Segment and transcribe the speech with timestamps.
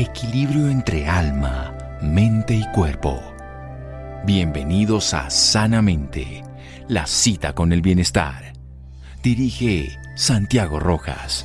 [0.00, 3.20] Equilibrio entre alma, mente y cuerpo.
[4.24, 6.44] Bienvenidos a Sanamente,
[6.86, 8.52] la cita con el bienestar.
[9.24, 11.44] Dirige Santiago Rojas.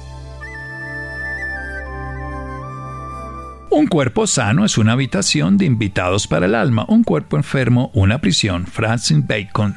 [3.72, 8.22] Un cuerpo sano es una habitación de invitados para el alma, un cuerpo enfermo, una
[8.22, 8.68] prisión.
[8.68, 9.76] Francis Bacon.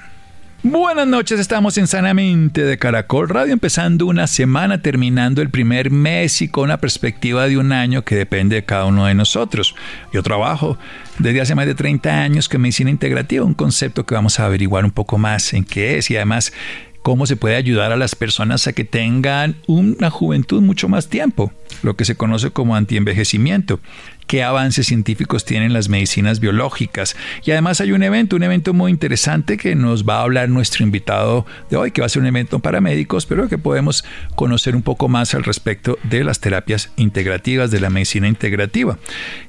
[0.69, 6.43] Buenas noches, estamos en Sanamente de Caracol Radio, empezando una semana, terminando el primer mes
[6.43, 9.77] y con una perspectiva de un año que depende de cada uno de nosotros.
[10.13, 10.77] Yo trabajo
[11.21, 14.85] desde hace más de 30 años con medicina integrativa, un concepto que vamos a averiguar
[14.85, 16.53] un poco más en qué es y además
[17.01, 21.53] cómo se puede ayudar a las personas a que tengan una juventud mucho más tiempo
[21.83, 23.81] lo que se conoce como antienvejecimiento,
[24.27, 27.17] qué avances científicos tienen las medicinas biológicas.
[27.45, 30.85] Y además hay un evento, un evento muy interesante que nos va a hablar nuestro
[30.85, 34.77] invitado de hoy, que va a ser un evento para médicos, pero que podemos conocer
[34.77, 38.99] un poco más al respecto de las terapias integrativas, de la medicina integrativa.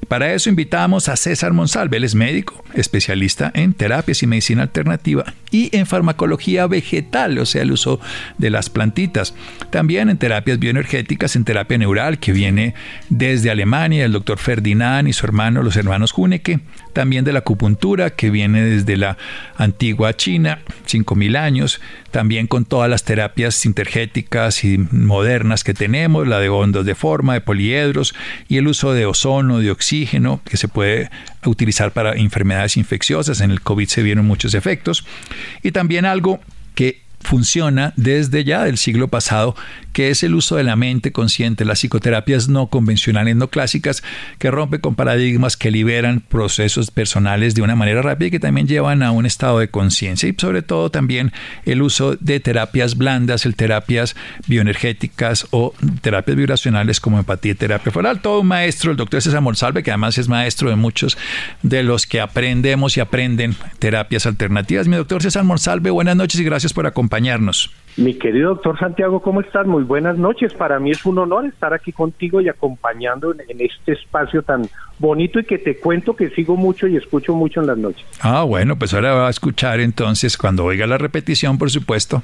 [0.07, 5.33] Para eso invitamos a César Monsalve, él es médico, especialista en terapias y medicina alternativa
[5.51, 7.99] y en farmacología vegetal, o sea, el uso
[8.37, 9.33] de las plantitas.
[9.69, 12.73] También en terapias bioenergéticas, en terapia neural, que viene
[13.09, 16.59] desde Alemania, el doctor Ferdinand y su hermano, los hermanos Juneke.
[16.93, 19.17] También de la acupuntura, que viene desde la
[19.57, 21.79] antigua China, 5.000 años.
[22.17, 27.35] También con todas las terapias sintergéticas y modernas que tenemos, la de ondas de forma,
[27.35, 28.15] de poliedros
[28.47, 31.11] y el uso de ozono, de oxígeno, que se puede
[31.45, 33.39] utilizar para enfermedades infecciosas.
[33.39, 35.05] En el COVID se vieron muchos efectos.
[35.61, 36.39] Y también algo
[36.73, 39.53] que funciona desde ya del siglo pasado,
[39.92, 44.02] que es el uso de la mente consciente, las psicoterapias no convencionales, no clásicas,
[44.39, 48.67] que rompen con paradigmas, que liberan procesos personales de una manera rápida y que también
[48.67, 51.33] llevan a un estado de conciencia y sobre todo también
[51.66, 54.16] el uso de terapias blandas, el terapias
[54.48, 58.22] bioenergéticas o terapias vibracionales como empatía y terapia floral.
[58.22, 61.17] Todo un maestro, el doctor César Monsalve, que además es maestro de muchos
[61.61, 64.87] de los que aprendemos y aprenden terapias alternativas.
[64.87, 67.17] Mi doctor César Monsalve, buenas noches y gracias por acompañarnos
[67.98, 69.66] mi querido doctor Santiago, ¿cómo estás?
[69.66, 70.54] Muy buenas noches.
[70.54, 74.70] Para mí es un honor estar aquí contigo y acompañando en, este espacio tan
[75.00, 78.05] bonito y que te cuento que sigo mucho y escucho mucho en las noches.
[78.22, 82.22] Ah, bueno, pues ahora va a escuchar entonces, cuando oiga la repetición, por supuesto,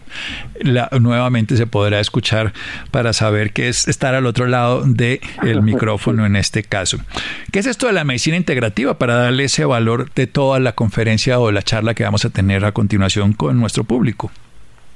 [0.61, 2.53] la, nuevamente se podrá escuchar
[2.91, 6.97] para saber qué es estar al otro lado del el micrófono en este caso.
[7.51, 11.39] ¿Qué es esto de la medicina integrativa para darle ese valor de toda la conferencia
[11.39, 14.29] o la charla que vamos a tener a continuación con nuestro público?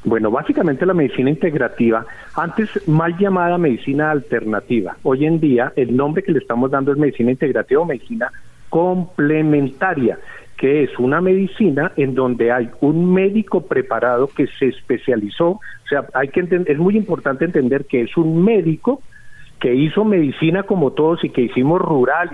[0.07, 6.23] Bueno, básicamente la medicina integrativa, antes mal llamada medicina alternativa, hoy en día el nombre
[6.23, 8.31] que le estamos dando es medicina integrativa o medicina
[8.69, 10.17] complementaria,
[10.55, 16.07] que es una medicina en donde hay un médico preparado que se especializó, o sea,
[16.13, 19.03] hay que entender, es muy importante entender que es un médico
[19.59, 22.29] que hizo medicina como todos y que hicimos rural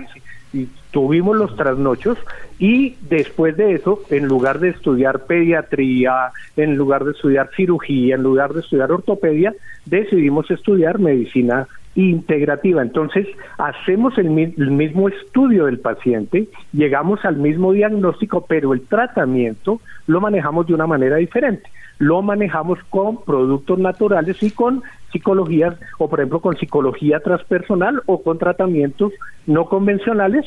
[0.54, 2.16] y tuvimos los trasnochos
[2.58, 8.22] y después de eso, en lugar de estudiar pediatría, en lugar de estudiar cirugía, en
[8.22, 9.52] lugar de estudiar ortopedia,
[9.84, 11.66] decidimos estudiar medicina
[11.96, 12.82] integrativa.
[12.82, 13.26] Entonces,
[13.58, 20.66] hacemos el, mismo estudio del paciente, llegamos al mismo diagnóstico, pero el tratamiento lo manejamos
[20.66, 21.68] de una manera diferente.
[21.98, 24.82] Lo manejamos con productos naturales y con
[25.14, 29.12] psicologías, o por ejemplo con psicología transpersonal o con tratamientos
[29.46, 30.44] no convencionales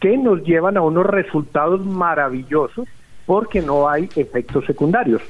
[0.00, 2.86] que nos llevan a unos resultados maravillosos
[3.26, 5.22] porque no hay efectos secundarios.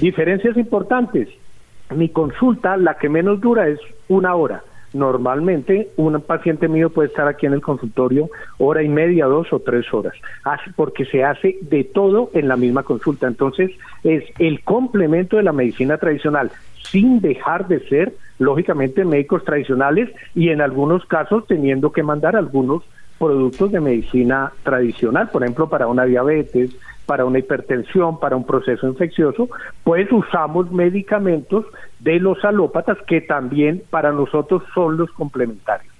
[0.00, 1.28] Diferencias importantes.
[1.94, 4.62] Mi consulta, la que menos dura es una hora.
[4.92, 8.28] Normalmente un paciente mío puede estar aquí en el consultorio
[8.58, 10.14] hora y media, dos o tres horas,
[10.74, 13.28] porque se hace de todo en la misma consulta.
[13.28, 13.70] Entonces
[14.02, 16.50] es el complemento de la medicina tradicional,
[16.90, 22.82] sin dejar de ser, lógicamente, médicos tradicionales y en algunos casos teniendo que mandar algunos
[23.18, 26.70] productos de medicina tradicional, por ejemplo, para una diabetes,
[27.10, 29.48] para una hipertensión, para un proceso infeccioso,
[29.82, 31.66] pues usamos medicamentos
[31.98, 35.92] de los alópatas que también para nosotros son los complementarios.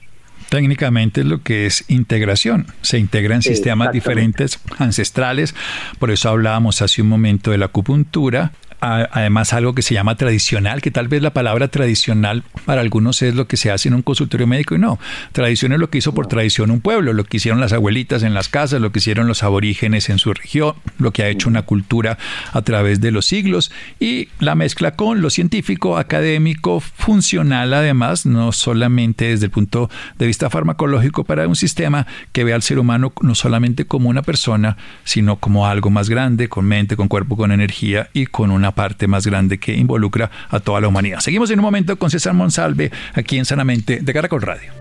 [0.51, 2.67] Técnicamente lo que es integración.
[2.83, 5.53] Se integran sistemas diferentes ancestrales.
[5.99, 10.81] Por eso hablábamos hace un momento de la acupuntura, además algo que se llama tradicional,
[10.81, 14.03] que tal vez la palabra tradicional para algunos es lo que se hace en un
[14.03, 14.99] consultorio médico y no.
[15.33, 18.35] Tradición es lo que hizo por tradición un pueblo, lo que hicieron las abuelitas en
[18.35, 21.63] las casas, lo que hicieron los aborígenes en su región, lo que ha hecho una
[21.63, 22.19] cultura
[22.53, 28.53] a través de los siglos y la mezcla con lo científico, académico, funcional además, no
[28.53, 33.13] solamente desde el punto de vista farmacológico para un sistema que ve al ser humano
[33.21, 37.53] no solamente como una persona, sino como algo más grande, con mente, con cuerpo, con
[37.53, 41.21] energía y con una parte más grande que involucra a toda la humanidad.
[41.21, 44.73] Seguimos en un momento con César Monsalve aquí en Sanamente de Caracol Radio.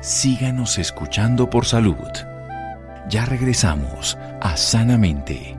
[0.00, 1.96] síganos escuchando por salud.
[3.08, 5.56] Ya regresamos a Sanamente.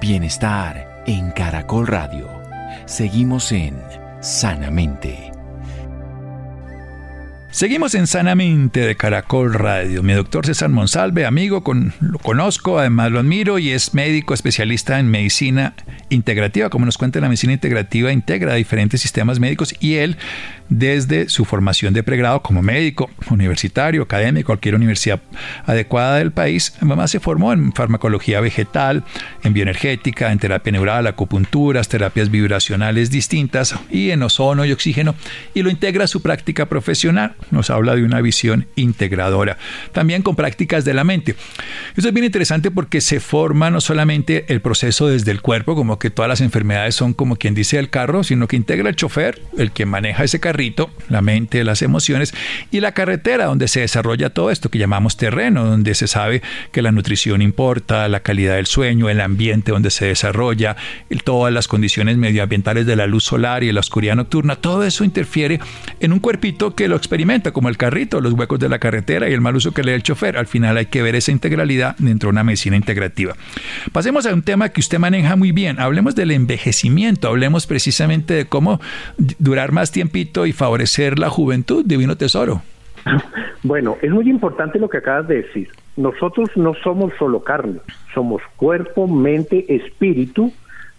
[0.00, 2.28] Bienestar en Caracol Radio.
[2.86, 3.78] Seguimos en
[4.20, 5.29] Sanamente.
[7.52, 10.04] Seguimos en Sanamente de Caracol Radio.
[10.04, 15.00] Mi doctor César Monsalve, amigo, con, lo conozco, además lo admiro y es médico especialista
[15.00, 15.74] en medicina
[16.10, 16.70] integrativa.
[16.70, 20.16] Como nos cuenta la medicina integrativa, integra diferentes sistemas médicos y él
[20.70, 25.20] desde su formación de pregrado como médico, universitario, académico, cualquier universidad
[25.66, 26.74] adecuada del país.
[26.76, 29.04] Además se formó en farmacología vegetal,
[29.42, 35.16] en bioenergética, en terapia neural, acupunturas, terapias vibracionales distintas y en ozono y oxígeno
[35.52, 37.34] y lo integra a su práctica profesional.
[37.50, 39.58] Nos habla de una visión integradora.
[39.92, 41.34] También con prácticas de la mente.
[41.96, 45.98] Eso es bien interesante porque se forma no solamente el proceso desde el cuerpo, como
[45.98, 49.40] que todas las enfermedades son como quien dice el carro, sino que integra el chofer,
[49.58, 50.60] el que maneja ese carro
[51.08, 52.34] la mente, las emociones,
[52.70, 56.82] y la carretera donde se desarrolla todo esto que llamamos terreno, donde se sabe que
[56.82, 60.76] la nutrición importa, la calidad del sueño, el ambiente donde se desarrolla,
[61.24, 65.60] todas las condiciones medioambientales de la luz solar y la oscuridad nocturna, todo eso interfiere
[66.00, 69.32] en un cuerpito que lo experimenta, como el carrito, los huecos de la carretera y
[69.32, 70.36] el mal uso que le da el chofer.
[70.36, 73.34] Al final hay que ver esa integralidad dentro de una medicina integrativa.
[73.92, 75.78] Pasemos a un tema que usted maneja muy bien.
[75.78, 78.80] Hablemos del envejecimiento, hablemos precisamente de cómo
[79.38, 82.62] durar más tiempito y favorecer la juventud, divino tesoro.
[83.62, 85.68] Bueno, es muy importante lo que acabas de decir.
[85.96, 87.80] Nosotros no somos solo carne,
[88.14, 90.52] somos cuerpo, mente, espíritu,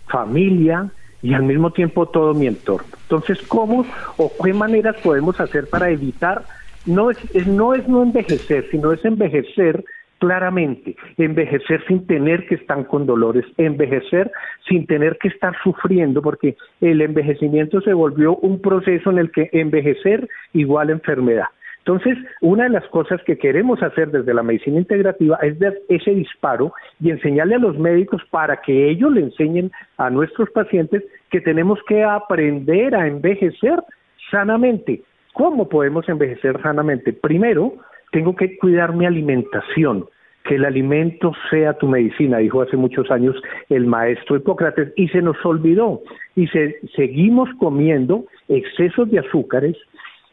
[0.08, 2.88] familia y al mismo tiempo todo mi entorno.
[3.04, 3.86] Entonces, ¿cómo
[4.18, 6.44] o qué maneras podemos hacer para evitar,
[6.86, 9.84] no es, no es no envejecer, sino es envejecer
[10.22, 14.32] claramente, envejecer sin tener que estar con dolores, envejecer
[14.70, 19.50] sin tener que estar sufriendo, porque el envejecimiento se volvió un proceso en el que
[19.52, 21.48] envejecer igual enfermedad.
[21.86, 26.12] Entonces, una de las cosas que queremos hacer desde la medicina integrativa es dar ese
[26.12, 31.42] disparo y enseñarle a los médicos para que ellos le enseñen a nuestros pacientes que
[31.42, 33.82] tenemos que aprender a envejecer
[34.30, 35.02] sanamente.
[35.34, 37.14] ¿Cómo podemos envejecer sanamente?
[37.14, 37.74] Primero,
[38.12, 40.06] tengo que cuidar mi alimentación,
[40.44, 43.36] que el alimento sea tu medicina, dijo hace muchos años
[43.70, 46.02] el maestro Hipócrates, y se nos olvidó,
[46.36, 49.78] y se, seguimos comiendo excesos de azúcares,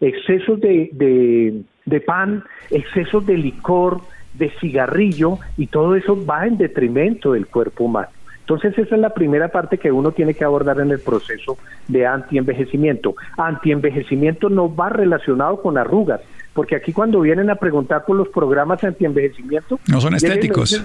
[0.01, 4.01] excesos de, de, de pan, excesos de licor,
[4.35, 8.09] de cigarrillo, y todo eso va en detrimento del cuerpo humano.
[8.49, 12.07] Entonces esa es la primera parte que uno tiene que abordar en el proceso de
[12.07, 13.15] antienvejecimiento.
[13.37, 16.23] Antienvejecimiento no va relacionado con arrugas,
[16.55, 19.79] porque aquí cuando vienen a preguntar por los programas antienvejecimiento...
[19.87, 20.83] No son estéticos.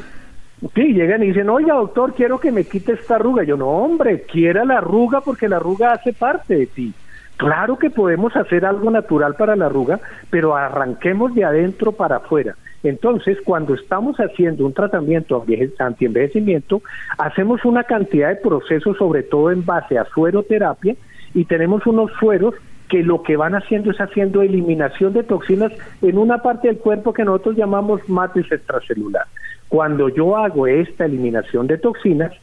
[0.75, 3.43] sí, llegan y dicen, oye doctor, quiero que me quite esta arruga.
[3.43, 6.93] Yo, no hombre, quiera la arruga porque la arruga hace parte de ti.
[7.37, 9.99] Claro que podemos hacer algo natural para la arruga,
[10.29, 12.55] pero arranquemos de adentro para afuera.
[12.83, 15.43] Entonces, cuando estamos haciendo un tratamiento
[15.79, 16.81] antienvejecimiento,
[17.17, 20.95] hacemos una cantidad de procesos, sobre todo en base a sueroterapia,
[21.33, 22.55] y tenemos unos sueros
[22.89, 25.71] que lo que van haciendo es haciendo eliminación de toxinas
[26.01, 29.25] en una parte del cuerpo que nosotros llamamos matriz extracelular.
[29.69, 32.33] Cuando yo hago esta eliminación de toxinas,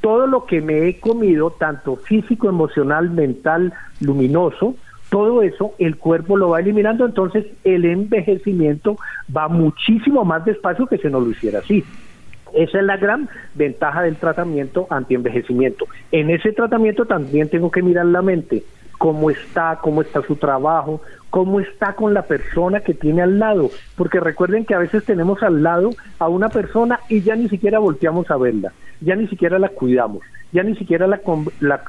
[0.00, 4.74] todo lo que me he comido, tanto físico, emocional, mental, luminoso,
[5.10, 8.96] todo eso el cuerpo lo va eliminando, entonces el envejecimiento
[9.34, 11.84] va muchísimo más despacio que si no lo hiciera así.
[12.54, 15.86] Esa es la gran ventaja del tratamiento antienvejecimiento.
[16.12, 18.62] En ese tratamiento también tengo que mirar la mente,
[18.98, 21.00] cómo está, cómo está su trabajo,
[21.30, 25.42] cómo está con la persona que tiene al lado, porque recuerden que a veces tenemos
[25.42, 29.58] al lado a una persona y ya ni siquiera volteamos a verla, ya ni siquiera
[29.58, 31.20] la cuidamos ya ni siquiera la,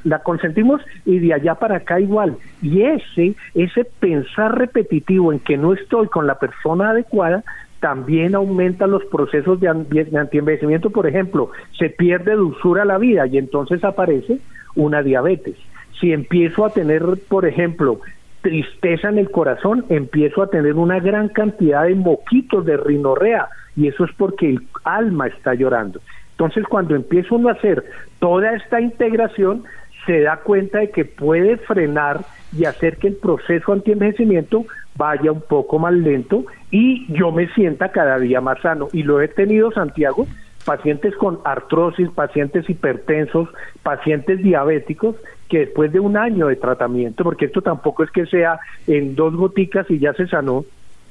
[0.03, 2.35] la, consentimos y de allá para acá igual.
[2.61, 7.43] Y ese, ese pensar repetitivo en que no estoy con la persona adecuada,
[7.79, 10.89] también aumenta los procesos de, antienvejecimiento.
[10.89, 14.39] Por ejemplo, se pierde dulzura la vida y entonces aparece
[14.75, 15.55] una diabetes.
[15.99, 18.01] Si empiezo a tener, por ejemplo,
[18.41, 23.87] tristeza en el corazón, empiezo a tener una gran cantidad de moquitos de rinorrea y
[23.87, 25.99] eso es porque el alma está llorando.
[26.31, 27.83] Entonces, cuando empieza uno a hacer
[28.19, 29.63] toda esta integración,
[30.05, 32.21] se da cuenta de que puede frenar
[32.57, 34.65] y hacer que el proceso anti-envejecimiento
[34.95, 38.87] vaya un poco más lento y yo me sienta cada día más sano.
[38.93, 40.27] Y lo he tenido, Santiago,
[40.65, 43.49] pacientes con artrosis, pacientes hipertensos,
[43.83, 45.15] pacientes diabéticos,
[45.49, 49.35] que después de un año de tratamiento, porque esto tampoco es que sea en dos
[49.35, 50.63] goticas y ya se sanó,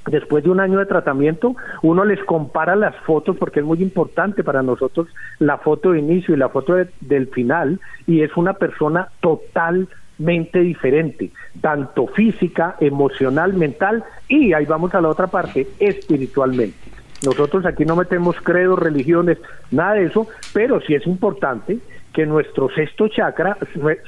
[0.06, 4.42] después de un año de tratamiento, uno les compara las fotos porque es muy importante
[4.42, 9.08] para nosotros la foto de inicio y la foto del final y es una persona
[9.20, 11.30] total mente diferente,
[11.60, 16.76] tanto física, emocional, mental y ahí vamos a la otra parte, espiritualmente.
[17.24, 19.38] Nosotros aquí no metemos credos, religiones,
[19.70, 21.78] nada de eso, pero sí es importante
[22.18, 23.56] que nuestro sexto chakra,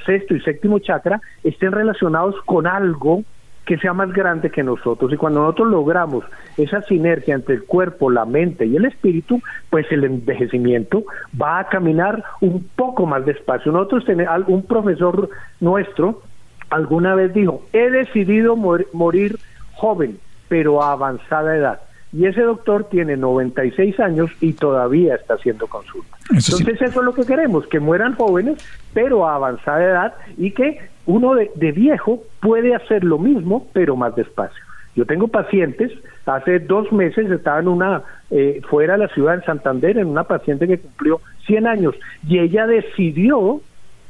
[0.05, 3.23] sexto y séptimo chakra estén relacionados con algo
[3.65, 5.13] que sea más grande que nosotros.
[5.13, 6.25] Y cuando nosotros logramos
[6.57, 11.05] esa sinergia entre el cuerpo, la mente y el espíritu, pues el envejecimiento
[11.41, 13.71] va a caminar un poco más despacio.
[13.71, 15.29] Nosotros tenemos un profesor
[15.61, 16.21] nuestro
[16.69, 19.37] alguna vez dijo, he decidido morir
[19.71, 21.79] joven, pero a avanzada edad
[22.13, 26.17] y ese doctor tiene 96 años y todavía está haciendo consulta.
[26.29, 28.57] Entonces eso es lo que queremos, que mueran jóvenes,
[28.93, 34.15] pero a avanzada edad y que uno de, viejo puede hacer lo mismo, pero más
[34.15, 34.63] despacio.
[34.95, 35.91] Yo tengo pacientes,
[36.25, 40.25] hace dos meses estaba en una, eh, fuera de la ciudad de Santander, en una
[40.25, 41.95] paciente que cumplió 100 años
[42.27, 43.61] y ella decidió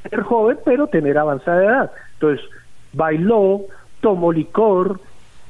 [0.10, 1.92] ser joven, pero tener avanzada edad.
[2.14, 2.44] Entonces,
[2.94, 3.62] bailó,
[4.02, 5.00] tomó licor,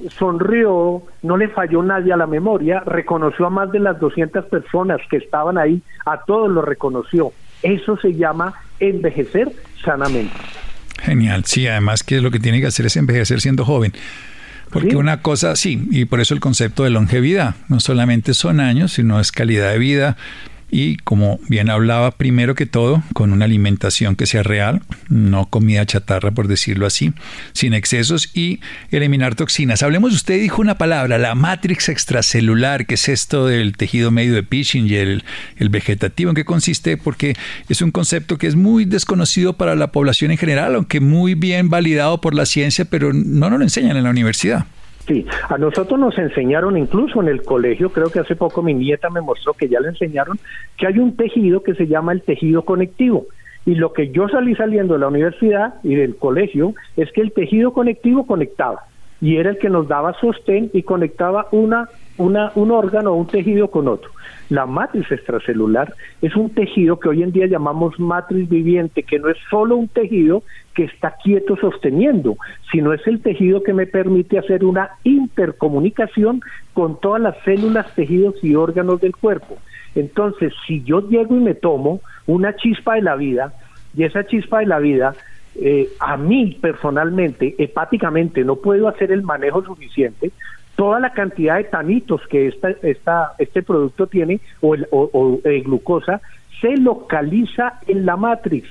[0.10, 5.00] sonrió, no le falló nadie a la memoria, reconoció a más de las 200 personas
[5.10, 7.32] que estaban ahí, a todos los reconoció.
[7.64, 9.52] Eso se llama envejecer
[9.84, 10.34] sanamente.
[11.00, 13.94] Genial, sí, además que lo que tiene que hacer es envejecer siendo joven.
[14.72, 18.94] Porque una cosa, sí, y por eso el concepto de longevidad, no solamente son años,
[18.94, 20.16] sino es calidad de vida,
[20.72, 25.86] y como bien hablaba, primero que todo, con una alimentación que sea real, no comida
[25.86, 27.14] chatarra por decirlo así,
[27.52, 29.84] sin excesos y eliminar toxinas.
[29.84, 34.44] Hablemos, usted dijo una palabra, la matrix extracelular, que es esto del tejido medio de
[34.44, 35.24] Pitching y el,
[35.58, 36.96] el vegetativo, ¿en qué consiste?
[36.96, 37.36] Porque
[37.68, 41.70] es un concepto que es muy desconocido para la población en general, aunque muy bien
[41.70, 44.66] validado por la ciencia, pero no nos lo enseñan en la universidad.
[45.08, 49.10] Sí, a nosotros nos enseñaron incluso en el colegio, creo que hace poco mi nieta
[49.10, 50.40] me mostró que ya le enseñaron
[50.78, 53.26] que hay un tejido que se llama el tejido conectivo.
[53.66, 57.32] Y lo que yo salí saliendo de la universidad y del colegio es que el
[57.32, 58.82] tejido conectivo conectaba
[59.22, 61.88] y era el que nos daba sostén y conectaba una,
[62.22, 64.12] una, un órgano o un tejido con otro.
[64.50, 69.30] La matriz extracelular es un tejido que hoy en día llamamos matriz viviente, que no
[69.30, 72.38] es solo un tejido que está quieto sosteniendo,
[72.72, 76.42] sino es el tejido que me permite hacer una intercomunicación
[76.74, 79.58] con todas las células, tejidos y órganos del cuerpo.
[79.96, 83.54] Entonces, si yo llego y me tomo una chispa de la vida,
[83.96, 85.16] y esa chispa de la vida
[85.56, 90.32] eh, a mí personalmente, hepáticamente, no puedo hacer el manejo suficiente,
[90.82, 96.22] toda la cantidad de tanitos que esta, esta, este producto tiene o, el, o, glucosa
[96.60, 98.66] se localiza en la matriz.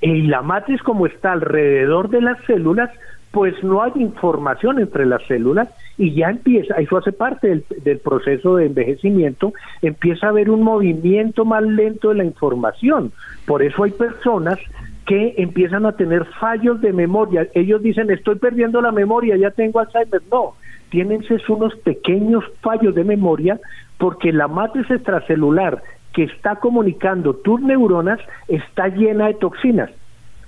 [0.00, 2.90] Y la matriz como está alrededor de las células,
[3.32, 7.98] pues no hay información entre las células y ya empieza, eso hace parte del, del,
[7.98, 13.10] proceso de envejecimiento, empieza a haber un movimiento más lento de la información.
[13.46, 14.60] Por eso hay personas
[15.06, 17.48] que empiezan a tener fallos de memoria.
[17.54, 20.22] Ellos dicen, estoy perdiendo la memoria, ya tengo Alzheimer.
[20.30, 20.54] No,
[20.90, 23.60] tienen unos pequeños fallos de memoria
[23.98, 28.18] porque la matriz extracelular que está comunicando tus neuronas
[28.48, 29.90] está llena de toxinas.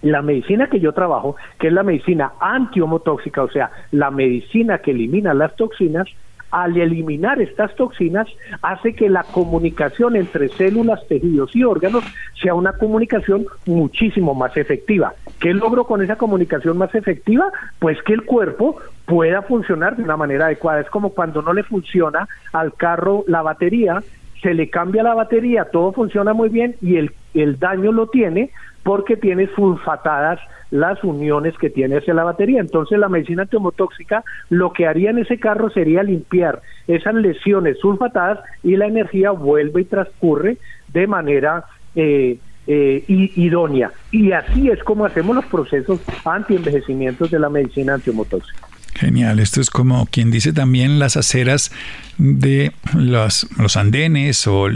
[0.03, 4.93] La medicina que yo trabajo, que es la medicina antihomotóxica, o sea, la medicina que
[4.93, 6.09] elimina las toxinas,
[6.51, 8.29] al eliminar estas toxinas
[8.63, 12.05] hace que la comunicación entre células, tejidos y órganos
[12.41, 15.15] sea una comunicación muchísimo más efectiva.
[15.39, 17.51] ¿Qué logro con esa comunicación más efectiva?
[17.79, 18.77] Pues que el cuerpo
[19.07, 20.81] pueda funcionar de una manera adecuada.
[20.81, 24.03] Es como cuando no le funciona al carro la batería,
[24.43, 28.51] se le cambia la batería, todo funciona muy bien y el, el daño lo tiene
[28.83, 32.61] porque tiene sulfatadas las uniones que tiene hacia la batería.
[32.61, 38.39] Entonces la medicina antihomotóxica lo que haría en ese carro sería limpiar esas lesiones sulfatadas
[38.63, 43.93] y la energía vuelve y transcurre de manera eh, eh, idónea.
[44.11, 48.70] Y así es como hacemos los procesos anti-envejecimientos de la medicina antihomotóxica.
[48.95, 51.71] Genial, esto es como quien dice también las aceras
[52.19, 54.69] de los, los andenes o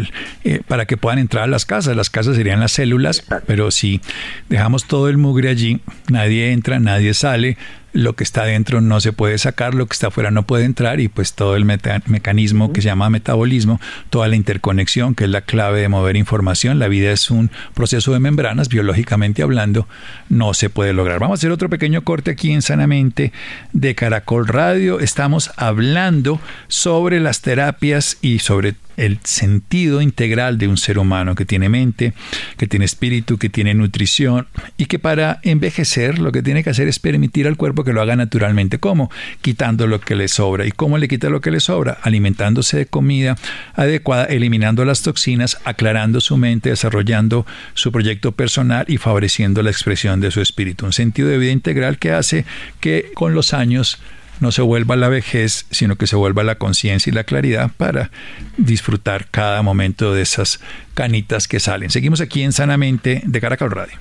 [0.44, 1.97] eh, para que puedan entrar a las casas.
[1.97, 4.00] Las casas serían las células, pero si
[4.49, 7.59] dejamos todo el mugre allí, nadie entra, nadie sale,
[7.94, 11.00] lo que está dentro no se puede sacar, lo que está afuera no puede entrar
[11.00, 15.40] y pues todo el mecanismo que se llama metabolismo, toda la interconexión que es la
[15.40, 19.88] clave de mover información, la vida es un proceso de membranas, biológicamente hablando,
[20.28, 21.18] no se puede lograr.
[21.18, 23.32] Vamos a hacer otro pequeño corte aquí en Sanamente
[23.72, 25.00] de Caracol Radio.
[25.00, 31.34] Estamos hablando sobre la las terapias y sobre el sentido integral de un ser humano
[31.34, 32.14] que tiene mente,
[32.56, 34.46] que tiene espíritu, que tiene nutrición
[34.76, 38.00] y que para envejecer lo que tiene que hacer es permitir al cuerpo que lo
[38.00, 38.78] haga naturalmente.
[38.78, 39.10] ¿Cómo?
[39.40, 40.66] Quitando lo que le sobra.
[40.66, 41.98] ¿Y cómo le quita lo que le sobra?
[42.02, 43.36] Alimentándose de comida
[43.74, 50.20] adecuada, eliminando las toxinas, aclarando su mente, desarrollando su proyecto personal y favoreciendo la expresión
[50.20, 50.86] de su espíritu.
[50.86, 52.44] Un sentido de vida integral que hace
[52.80, 53.98] que con los años
[54.40, 58.10] no se vuelva la vejez, sino que se vuelva la conciencia y la claridad para
[58.56, 60.60] disfrutar cada momento de esas
[60.94, 61.90] canitas que salen.
[61.90, 63.96] Seguimos aquí en Sanamente de Caracol Radio.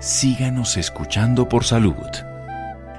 [0.00, 1.94] Síganos escuchando por salud.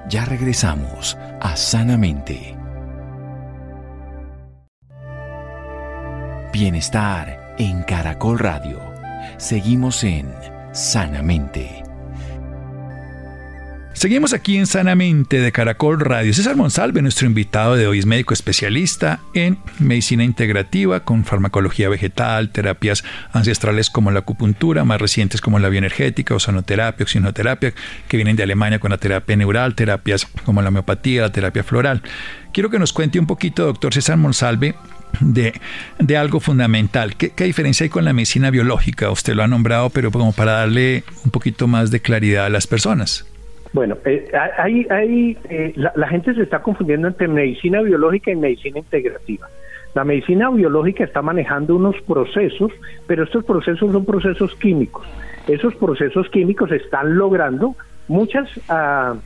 [0.10, 2.56] Ya regresamos a Sanamente.
[6.52, 8.82] Bienestar en Caracol Radio.
[9.38, 10.34] Seguimos en
[10.74, 11.89] Sanamente.
[14.00, 16.34] Seguimos aquí en Sanamente de Caracol Radio.
[16.34, 22.50] César Monsalve, nuestro invitado de hoy, es médico especialista en medicina integrativa con farmacología vegetal,
[22.50, 23.04] terapias
[23.34, 27.74] ancestrales como la acupuntura, más recientes como la bioenergética, ozonoterapia, oxinoterapia,
[28.08, 32.02] que vienen de Alemania con la terapia neural, terapias como la homeopatía, la terapia floral.
[32.54, 34.76] Quiero que nos cuente un poquito, doctor César Monsalve,
[35.20, 35.60] de,
[36.00, 37.18] de, algo fundamental.
[37.18, 39.12] ¿Qué, ¿Qué, diferencia hay con la medicina biológica?
[39.12, 42.66] Usted lo ha nombrado, pero como para darle un poquito más de claridad a las
[42.66, 43.26] personas.
[43.72, 48.36] Bueno, eh, hay, hay, eh, la, la, gente se está confundiendo entre medicina biológica y
[48.36, 49.48] medicina integrativa.
[49.94, 52.72] La medicina biológica está manejando unos procesos,
[53.08, 55.06] pero estos procesos son procesos químicos.
[55.48, 57.76] Esos procesos químicos están logrando
[58.08, 59.18] muchas uh,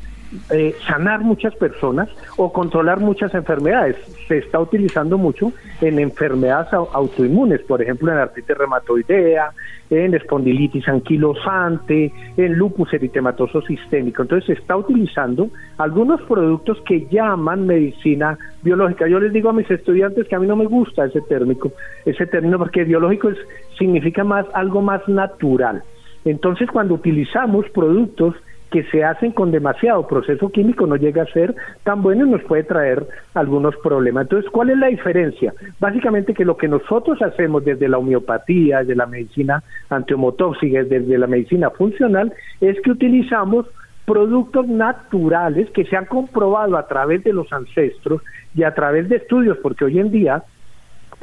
[0.52, 3.98] eh, sanar muchas personas o controlar muchas enfermedades.
[4.28, 9.52] Se está utilizando mucho en enfermedades autoinmunes, por ejemplo, en artritis reumatoidea,
[9.90, 14.22] en espondilitis anquilosante, en lupus eritematoso sistémico.
[14.22, 19.08] Entonces se está utilizando algunos productos que llaman medicina biológica.
[19.08, 21.72] Yo les digo a mis estudiantes que a mí no me gusta ese término,
[22.06, 23.38] ese término porque biológico es,
[23.78, 25.84] significa más algo más natural.
[26.26, 28.36] Entonces cuando utilizamos productos
[28.74, 31.54] que se hacen con demasiado proceso químico no llega a ser
[31.84, 34.24] tan bueno y nos puede traer algunos problemas.
[34.24, 35.54] Entonces, ¿cuál es la diferencia?
[35.80, 39.62] Básicamente que lo que nosotros hacemos desde la homeopatía, desde la medicina
[39.92, 43.68] antiomotóxica, desde la medicina funcional, es que utilizamos
[44.06, 48.24] productos naturales que se han comprobado a través de los ancestros
[48.56, 50.44] y a través de estudios, porque hoy en día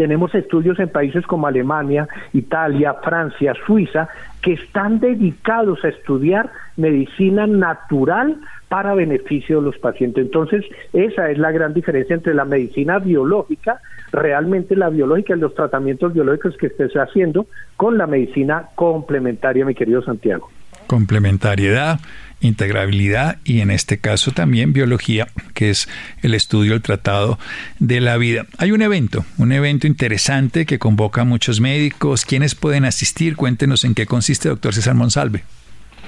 [0.00, 4.08] tenemos estudios en países como Alemania, Italia, Francia, Suiza,
[4.40, 8.38] que están dedicados a estudiar medicina natural
[8.70, 10.24] para beneficio de los pacientes.
[10.24, 15.54] Entonces, esa es la gran diferencia entre la medicina biológica, realmente la biológica y los
[15.54, 17.44] tratamientos biológicos que estés haciendo,
[17.76, 20.48] con la medicina complementaria, mi querido Santiago.
[20.86, 22.00] Complementariedad
[22.40, 25.88] integrabilidad y en este caso también biología, que es
[26.22, 27.38] el estudio, el tratado
[27.78, 28.46] de la vida.
[28.58, 32.24] Hay un evento, un evento interesante que convoca a muchos médicos.
[32.24, 33.36] ¿Quiénes pueden asistir?
[33.36, 35.42] Cuéntenos en qué consiste, doctor César Monsalve.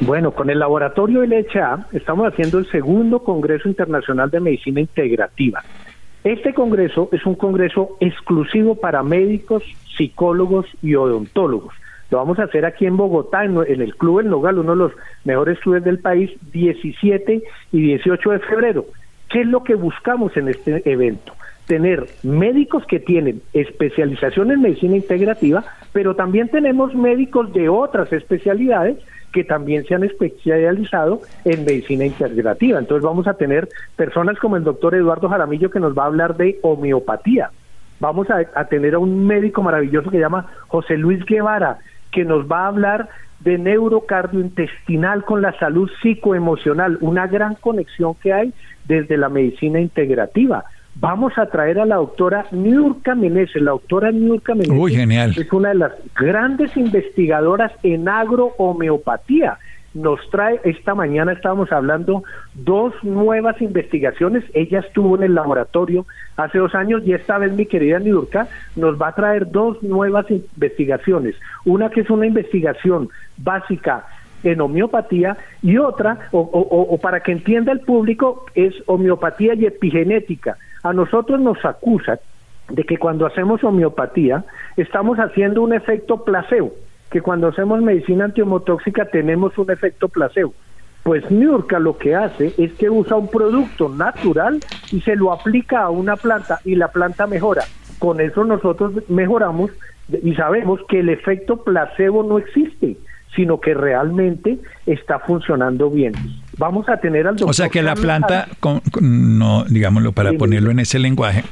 [0.01, 5.63] Bueno, con el laboratorio LHA estamos haciendo el segundo Congreso Internacional de Medicina Integrativa.
[6.25, 9.63] Este congreso es un congreso exclusivo para médicos,
[9.97, 11.75] psicólogos y odontólogos.
[12.13, 14.93] Lo vamos a hacer aquí en Bogotá, en, el Club El Nogal, uno de los
[15.25, 18.85] mejores clubes del país, 17 y 18 de febrero.
[19.31, 21.33] ¿Qué es lo que buscamos en este evento?
[21.67, 28.99] Tener médicos que tienen especialización en medicina integrativa, pero también tenemos médicos de otras especialidades
[29.33, 32.79] que también se han especializado en medicina integrativa.
[32.79, 36.37] Entonces vamos a tener personas como el doctor Eduardo Jaramillo que nos va a hablar
[36.37, 37.53] de homeopatía.
[38.01, 41.79] Vamos a, a tener a un médico maravilloso que se llama José Luis Guevara,
[42.13, 43.09] que nos va a hablar
[43.41, 48.53] de neurocardiointestinal con la salud psicoemocional, una gran conexión que hay
[48.87, 50.65] desde la medicina integrativa.
[50.95, 53.63] Vamos a traer a la doctora Niurka Meneses.
[53.63, 59.59] La doctora Niurka Meneses es una de las grandes investigadoras en agrohomeopatía
[59.95, 62.25] nos trae, esta mañana estábamos hablando,
[62.55, 64.45] dos nuevas investigaciones.
[64.55, 69.01] Ella estuvo en el laboratorio hace dos años y esta vez mi querida Niurka nos
[69.01, 71.37] va a traer dos nuevas investigaciones.
[71.65, 74.07] Una que es una investigación básica
[74.45, 80.57] en homeopatía y otra, o, o, para que entienda el público, es homeopatía y epigenética.
[80.83, 82.19] A nosotros nos acusan
[82.69, 84.45] de que cuando hacemos homeopatía
[84.77, 86.73] estamos haciendo un efecto placebo
[87.13, 90.55] que cuando hacemos medicina antiomotóxica tenemos un efecto placebo.
[91.03, 95.83] Pues Niurka lo que hace es que usa un producto natural y se lo aplica
[95.83, 97.65] a una planta y la planta mejora.
[97.99, 99.71] Con eso nosotros mejoramos
[100.23, 102.97] y sabemos que el efecto placebo no existe,
[103.37, 106.15] sino que realmente está funcionando bien.
[106.59, 107.51] Vamos a tener al doctor.
[107.51, 108.49] O sea que la planta,
[109.01, 111.45] no, digámoslo para ponerlo en ese lenguaje,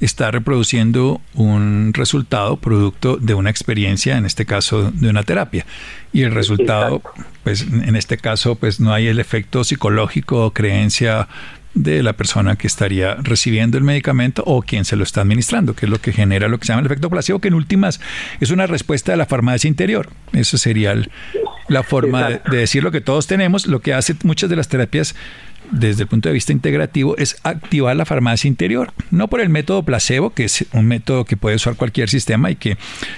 [0.00, 5.64] está reproduciendo un resultado producto de una experiencia, en este caso de una terapia.
[6.12, 7.02] Y el resultado,
[7.44, 11.28] pues en este caso, pues no hay el efecto psicológico o creencia
[11.74, 15.86] de la persona que estaría recibiendo el medicamento o quien se lo está administrando, que
[15.86, 18.00] es lo que genera lo que se llama el efecto placebo, que en últimas
[18.40, 20.10] es una respuesta de la farmacia interior.
[20.32, 20.94] Eso sería
[21.68, 23.66] la forma de, decir lo que todos tenemos.
[23.66, 25.14] Lo que hace muchas de las terapias
[25.70, 29.84] desde el punto de vista integrativo es activar la farmacia interior, no por el método
[29.84, 32.76] placebo, que es un método que puede usar cualquier sistema y que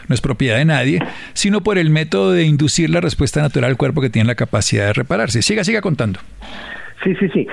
[0.09, 1.01] no es propiedad de nadie,
[1.33, 4.87] sino por el método de inducir la respuesta natural al cuerpo que tiene la capacidad
[4.87, 5.43] de repararse.
[5.43, 6.21] Siga, siga contando.
[7.05, 7.47] Sí, sí, sí.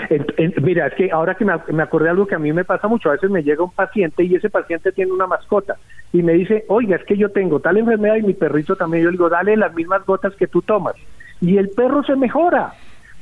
[0.62, 3.10] mira, es que ahora que me, me, acordé algo que a mí me pasa mucho,
[3.10, 5.76] a veces me llega un paciente y ese paciente tiene una mascota
[6.14, 9.04] y me dice, oiga, es que yo tengo tal enfermedad y mi perrito también.
[9.04, 10.96] Yo le digo, dale las mismas gotas que tú tomas.
[11.42, 12.74] Y el perro se mejora.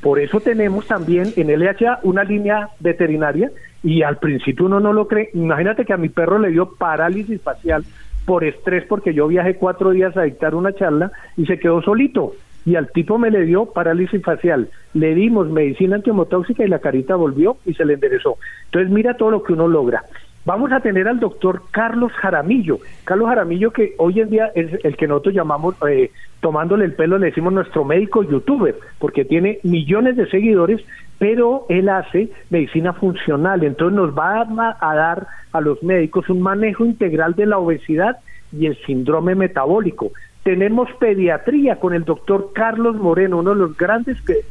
[0.02, 3.52] Por eso tenemos también en LHA una línea veterinaria
[3.84, 5.32] y al principio uno no lo cree.
[5.34, 7.84] Imagínate que a mi perro le dio parálisis facial
[8.26, 12.34] por estrés porque yo viajé cuatro días a dictar una charla y se quedó solito
[12.66, 14.70] y al tipo me le dio parálisis facial.
[14.94, 18.38] Le dimos medicina antimotóxica y la carita volvió y se le enderezó.
[18.66, 20.04] Entonces mira todo lo que uno logra.
[20.46, 22.80] Vamos a tener al doctor Carlos Jaramillo.
[23.04, 27.18] Carlos Jaramillo que hoy en día es el que nosotros llamamos, eh, tomándole el pelo,
[27.18, 30.82] le decimos nuestro médico youtuber, porque tiene millones de seguidores,
[31.18, 33.64] pero él hace medicina funcional.
[33.64, 38.18] Entonces nos va a dar a los médicos un manejo integral de la obesidad
[38.52, 40.12] y el síndrome metabólico.
[40.50, 44.42] Tenemos pediatría con el doctor Carlos Moreno, uno de los grandes que,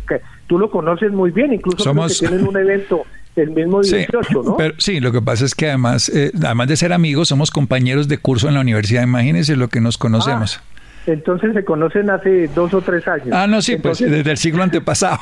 [0.47, 2.21] tú lo conoces muy bien, incluso Somos...
[2.21, 3.03] que tienen un evento
[3.35, 4.57] el mismo 18, ¿no?
[4.77, 8.19] sí, lo que pasa es que además, eh, además de ser amigos, somos compañeros de
[8.19, 9.03] curso en la universidad.
[9.03, 10.61] Imagínense lo que nos conocemos.
[10.61, 13.31] Ah, entonces se conocen hace dos o tres años.
[13.33, 15.19] Ah, no, sí, pues desde el siglo antepasado.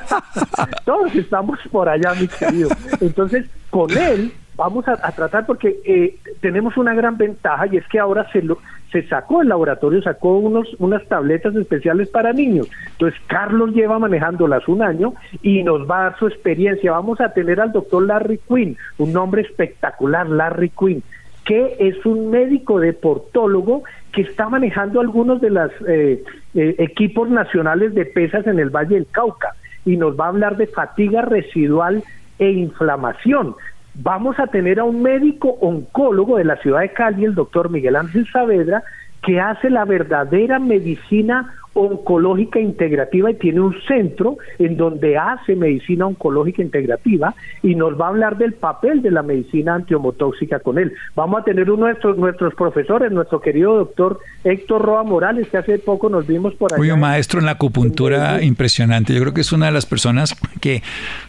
[0.86, 2.70] Todos estamos por allá, mi querido.
[3.02, 7.98] Entonces, con él vamos a, tratar porque eh, tenemos una gran ventaja y es que
[7.98, 8.58] ahora se lo,
[8.92, 12.70] se sacó el laboratorio, sacó unos unas tabletas especiales para niños.
[12.92, 16.92] Entonces Carlos lleva manejándolas un año y nos va a dar su experiencia.
[16.92, 21.02] Vamos a tener al doctor Larry Quinn, un nombre espectacular, Larry Quinn,
[21.44, 26.22] que es un médico deportólogo que está manejando algunos de los eh,
[26.54, 30.56] eh, equipos nacionales de pesas en el Valle del Cauca y nos va a hablar
[30.56, 32.04] de fatiga residual
[32.38, 33.56] e inflamación
[33.94, 37.96] vamos a tener a un médico oncólogo de la ciudad de Cali, el doctor Miguel
[37.96, 38.82] Ángel Saavedra,
[39.22, 46.06] que hace la verdadera medicina oncológica integrativa y tiene un centro en donde hace medicina
[46.06, 50.92] oncológica integrativa y nos va a hablar del papel de la medicina antiomotóxica con él.
[51.16, 55.56] Vamos a tener uno de nuestros, nuestros profesores, nuestro querido doctor Héctor Roa Morales, que
[55.56, 56.94] hace poco nos vimos por allá.
[56.94, 59.12] un maestro en la acupuntura impresionante.
[59.12, 60.82] Yo creo que es una de las personas que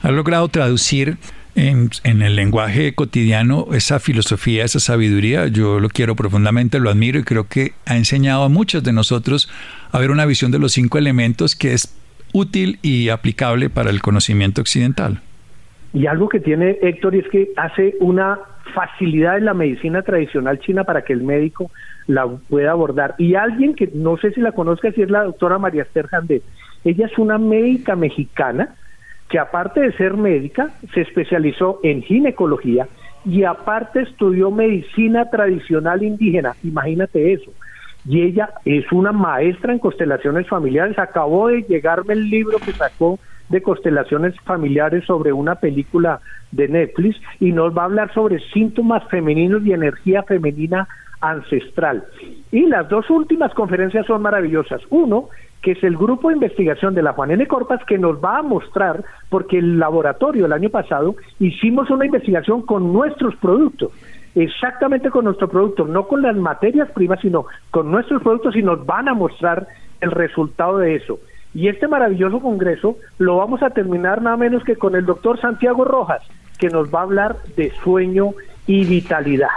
[0.04, 1.18] ha logrado traducir
[1.56, 7.24] en, el lenguaje cotidiano esa filosofía, esa sabiduría, yo lo quiero profundamente, lo admiro y
[7.24, 9.50] creo que ha enseñado a muchos de nosotros
[9.92, 11.96] a ver una visión de los cinco elementos que es
[12.34, 15.22] útil y aplicable para el conocimiento occidental.
[15.94, 18.38] Y algo que tiene Héctor es que hace una
[18.74, 21.72] facilidad en la medicina tradicional china para que el médico
[22.08, 23.16] la pueda abordar.
[23.18, 26.44] Y alguien que no sé si la conozca, si es la doctora María Esther Jandet.
[26.84, 28.76] Ella es una médica mexicana
[29.30, 32.88] que aparte de ser médica, se especializó en ginecología
[33.26, 36.56] y aparte estudió medicina tradicional indígena.
[36.64, 37.52] Imagínate eso.
[38.08, 41.00] Y ella es una maestra en constelaciones familiares.
[41.00, 46.20] Acabó de llegarme el libro que sacó de constelaciones familiares sobre una película
[46.52, 50.88] de Netflix y nos va a hablar sobre síntomas femeninos y energía femenina
[51.22, 52.06] ancestral.
[52.52, 54.82] Y las dos últimas conferencias son maravillosas.
[54.90, 55.30] Uno
[55.66, 57.48] que es el grupo de investigación de la Juan N.
[57.48, 62.62] Corpas, que nos va a mostrar, porque el laboratorio el año pasado hicimos una investigación
[62.62, 63.92] con nuestros productos,
[64.36, 68.86] exactamente con nuestros productos, no con las materias primas, sino con nuestros productos y nos
[68.86, 69.68] van a mostrar
[70.02, 71.18] el resultado de eso.
[71.56, 75.84] Y este maravilloso congreso lo vamos a terminar nada menos que con el doctor Santiago
[75.84, 76.22] Rojas,
[76.60, 78.34] que nos va a hablar de sueño
[78.68, 79.50] y vitalidad.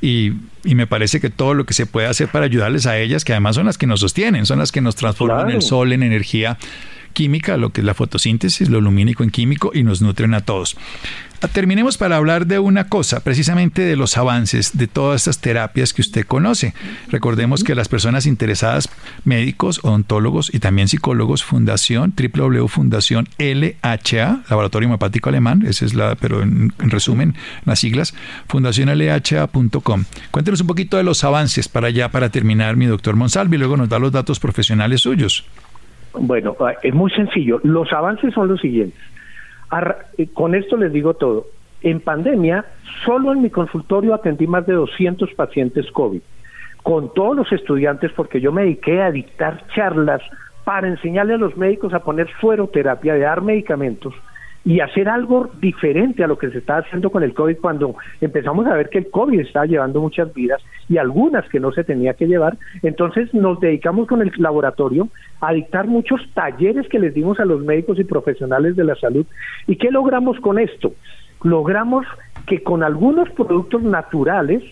[0.02, 0.34] y,
[0.64, 3.56] me parece que todo lo que se puede hacer para ayudarles a ellas, que además
[3.56, 6.58] son las que nos sostienen, son las que nos transforman el sol en energía
[7.14, 10.78] química, lo que es la fotosíntesis, lo lumínico en químico y nos nutren a todos.
[11.54, 16.02] Terminemos para hablar de una cosa, precisamente de los avances de todas estas terapias que
[16.02, 16.73] usted conoce.
[17.10, 18.89] Recordemos que las personas interesadas,
[19.23, 26.41] médicos, odontólogos y también psicólogos, Fundación, www.fundación LHA, Laboratorio Hemopático Alemán, esa es la, pero
[26.41, 28.15] en, resumen, las siglas,
[28.47, 30.06] fundacionlha.com.
[30.32, 33.78] Cuéntenos un poquito de los avances para allá, para terminar, mi doctor Monsalvi, y luego
[33.78, 35.45] nos da los datos profesionales suyos.
[36.19, 37.60] Bueno, es muy sencillo.
[37.63, 39.00] Los avances son los siguientes.
[40.34, 41.47] Con esto les digo todo.
[41.82, 42.65] En pandemia,
[43.06, 46.21] solo en mi consultorio atendí más de 200 pacientes COVID,
[46.84, 50.21] con todos los estudiantes, porque yo me dediqué a dictar charlas
[50.63, 54.13] para enseñarle a los médicos a poner sueroterapia, de dar medicamentos
[54.67, 58.67] y hacer algo diferente a lo que se está haciendo con el COVID cuando empezamos
[58.67, 62.15] a ver que el COVID estaba llevando muchas vidas y algunas que no se tenía
[62.15, 62.58] que llevar.
[62.84, 65.08] Entonces nos dedicamos con el laboratorio
[65.39, 69.25] a dictar muchos talleres que les dimos a los médicos y profesionales de la salud.
[69.67, 70.91] ¿Y qué logramos con esto?
[71.43, 72.06] Logramos
[72.45, 74.63] que con algunos productos naturales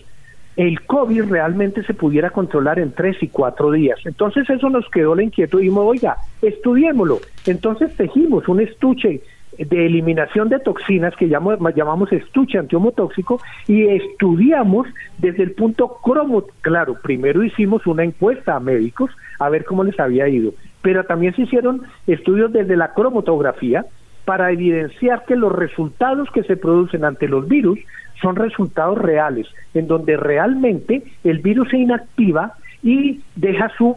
[0.56, 3.98] el COVID realmente se pudiera controlar en tres y cuatro días.
[4.04, 7.20] Entonces eso nos quedó la inquietud y dijimos, oiga, estudiémoslo.
[7.46, 9.22] Entonces tejimos un estuche
[9.58, 14.86] de eliminación de toxinas que llamamos, llamamos estuche antihomotóxico y estudiamos
[15.18, 16.44] desde el punto cromo.
[16.60, 21.34] Claro, primero hicimos una encuesta a médicos a ver cómo les había ido, pero también
[21.34, 23.84] se hicieron estudios desde la cromatografía
[24.24, 27.78] para evidenciar que los resultados que se producen ante los virus
[28.20, 33.96] son resultados reales, en donde realmente el virus se inactiva y deja su,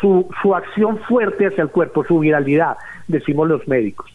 [0.00, 2.76] su, su acción fuerte hacia el cuerpo, su viralidad,
[3.08, 4.10] decimos los médicos.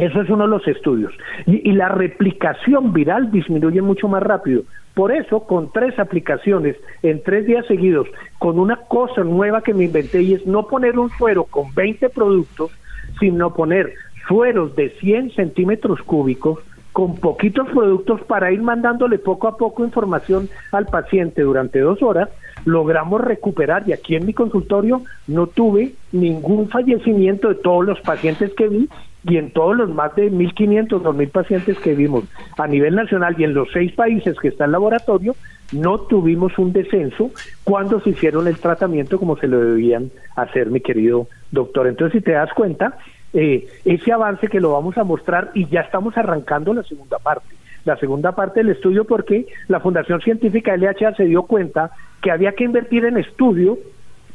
[0.00, 1.12] Eso es uno de los estudios.
[1.46, 4.62] Y, la replicación viral disminuye mucho más rápido.
[4.94, 8.08] Por eso, con tres aplicaciones en tres días seguidos,
[8.38, 12.08] con una cosa nueva que me inventé y es no poner un suero con 20
[12.08, 12.70] productos,
[13.18, 13.92] sino poner
[14.26, 16.58] sueros de 100 centímetros cúbicos
[16.92, 22.28] con poquitos productos para ir mandándole poco a poco información al paciente durante dos horas,
[22.64, 28.52] logramos recuperar y aquí en mi consultorio no tuve ningún fallecimiento de todos los pacientes
[28.54, 28.88] que vi
[29.24, 32.24] y en todos los más de 1.500, 2.000 pacientes que vimos
[32.56, 35.34] a nivel nacional y en los seis países que está el laboratorio,
[35.72, 37.30] no tuvimos un descenso
[37.64, 41.86] cuando se hicieron el tratamiento como se lo debían hacer, mi querido doctor.
[41.86, 42.98] Entonces, si te das cuenta,
[43.32, 47.54] eh, ese avance que lo vamos a mostrar y ya estamos arrancando la segunda parte.
[47.84, 52.52] La segunda parte del estudio porque la Fundación Científica LHA se dio cuenta que había
[52.52, 53.78] que invertir en estudio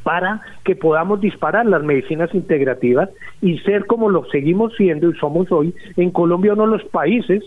[0.05, 3.09] para que podamos disparar las medicinas integrativas
[3.41, 7.43] y ser como lo seguimos siendo y somos hoy en Colombia uno de los países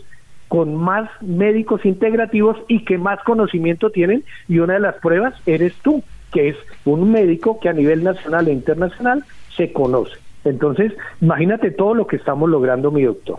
[0.48, 5.72] con más médicos integrativos y que más conocimiento tienen y una de las pruebas eres
[5.82, 9.22] tú, que es un médico que a nivel nacional e internacional
[9.56, 10.16] se conoce.
[10.44, 13.38] Entonces, imagínate todo lo que estamos logrando, mi doctor.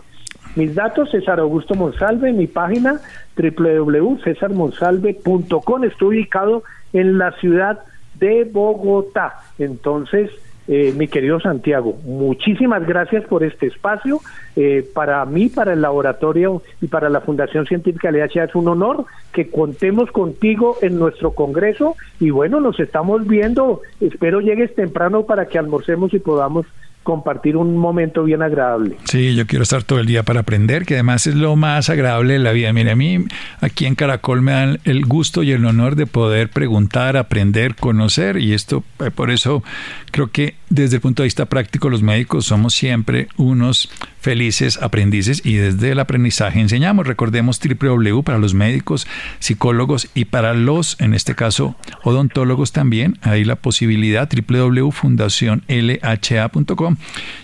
[0.55, 3.01] Mis datos, César Augusto Monsalve, mi página
[3.35, 5.83] www.cesarmonsalve.com.
[5.83, 7.79] Estoy ubicado en la ciudad
[8.19, 9.35] de Bogotá.
[9.57, 10.31] Entonces,
[10.71, 14.19] eh, mi querido Santiago, muchísimas gracias por este espacio.
[14.55, 19.05] Eh, para mí, para el laboratorio y para la Fundación Científica LHA es un honor
[19.33, 23.81] que contemos contigo en nuestro congreso y bueno, nos estamos viendo.
[23.99, 26.67] Espero llegues temprano para que almorcemos y podamos
[27.03, 28.97] compartir un momento bien agradable.
[29.05, 32.33] Sí, yo quiero estar todo el día para aprender, que además es lo más agradable
[32.33, 32.71] de la vida.
[32.73, 33.25] Mire, a mí
[33.61, 38.37] aquí en Caracol me dan el gusto y el honor de poder preguntar, aprender, conocer
[38.37, 39.63] y esto, eh, por eso
[40.11, 45.45] creo que desde el punto de vista práctico los médicos somos siempre unos felices aprendices
[45.45, 47.07] y desde el aprendizaje enseñamos.
[47.07, 49.07] Recordemos www para los médicos,
[49.39, 53.17] psicólogos y para los, en este caso, odontólogos también.
[53.21, 56.88] Hay la posibilidad www.fundacionlha.com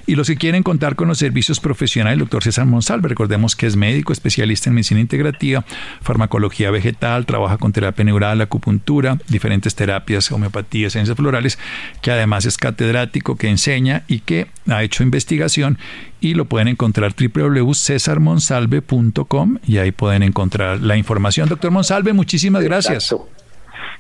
[0.06, 3.68] y los que quieren contar con los servicios profesionales, el doctor César Monsalve, recordemos que
[3.68, 5.66] es médico, especialista en medicina integrativa,
[6.02, 11.60] farmacología vegetal, trabaja con terapia neural, acupuntura, diferentes terapias, homeopatía, ciencias florales,
[12.02, 15.78] que además es catedrático, que enseña y que ha hecho investigación
[16.20, 21.48] y lo pueden encontrar www.cesarmonsalve.com y ahí pueden encontrar la información.
[21.50, 23.16] Doctor Monsalve, muchísimas gracias.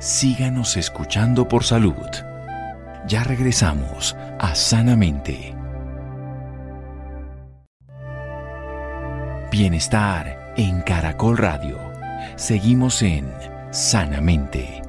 [0.00, 1.92] Síganos escuchando por salud.
[3.06, 5.54] Ya regresamos a Sanamente.
[9.52, 11.78] Bienestar en Caracol Radio.
[12.36, 13.30] Seguimos en
[13.72, 14.80] Sanamente.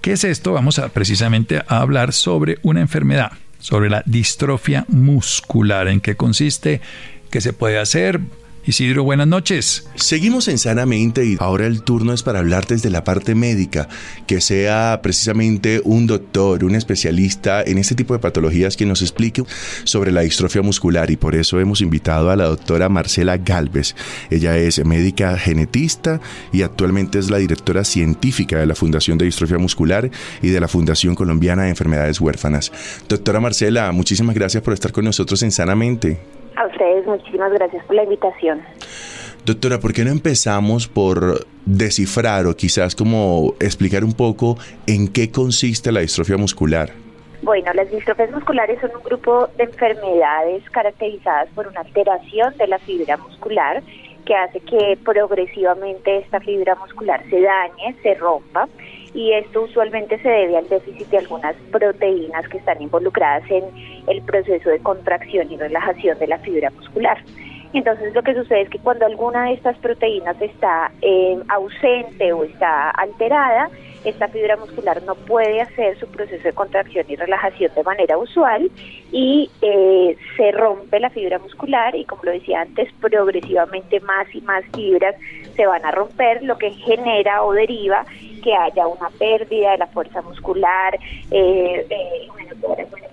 [0.00, 0.52] ¿Qué es esto?
[0.52, 5.88] Vamos a precisamente a hablar sobre una enfermedad sobre la distrofia muscular.
[5.88, 6.80] ¿En qué consiste?
[7.30, 8.20] ¿Qué se puede hacer?
[8.68, 9.86] Isidro, buenas noches.
[9.94, 13.88] Seguimos en Sanamente y ahora el turno es para hablar desde la parte médica,
[14.26, 19.44] que sea precisamente un doctor, un especialista en este tipo de patologías que nos explique
[19.84, 23.94] sobre la distrofia muscular y por eso hemos invitado a la doctora Marcela Galvez.
[24.30, 26.20] Ella es médica genetista
[26.52, 30.10] y actualmente es la directora científica de la Fundación de Distrofia Muscular
[30.42, 32.72] y de la Fundación Colombiana de Enfermedades Huérfanas.
[33.08, 36.35] Doctora Marcela, muchísimas gracias por estar con nosotros en Sanamente.
[36.56, 38.62] A ustedes muchísimas gracias por la invitación.
[39.44, 45.30] Doctora, ¿por qué no empezamos por descifrar o quizás como explicar un poco en qué
[45.30, 46.90] consiste la distrofia muscular?
[47.42, 52.78] Bueno, las distrofias musculares son un grupo de enfermedades caracterizadas por una alteración de la
[52.78, 53.82] fibra muscular
[54.24, 58.68] que hace que progresivamente esta fibra muscular se dañe, se rompa
[59.16, 63.64] y esto usualmente se debe al déficit de algunas proteínas que están involucradas en
[64.06, 67.16] el proceso de contracción y relajación de la fibra muscular.
[67.72, 72.44] Entonces lo que sucede es que cuando alguna de estas proteínas está eh, ausente o
[72.44, 73.70] está alterada,
[74.06, 78.70] esta fibra muscular no puede hacer su proceso de contracción y relajación de manera usual
[79.10, 84.40] y eh, se rompe la fibra muscular y como lo decía antes, progresivamente más y
[84.42, 85.16] más fibras
[85.56, 88.04] se van a romper, lo que genera o deriva
[88.42, 90.94] que haya una pérdida de la fuerza muscular,
[91.32, 93.06] eh, eh, bueno, todas las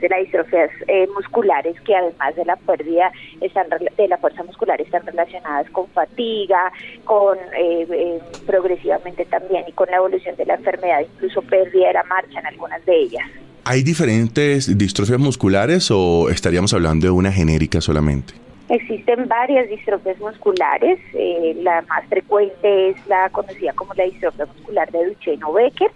[0.00, 4.80] de las distrofias eh, musculares que además de la pérdida están, de la fuerza muscular
[4.80, 6.72] están relacionadas con fatiga,
[7.04, 12.04] con eh, progresivamente también y con la evolución de la enfermedad, incluso pérdida de la
[12.04, 13.24] marcha en algunas de ellas.
[13.64, 18.34] ¿Hay diferentes distrofias musculares o estaríamos hablando de una genérica solamente?
[18.68, 24.90] Existen varias distrofias musculares, eh, la más frecuente es la conocida como la distrofia muscular
[24.90, 25.90] de Duchenne-Becker,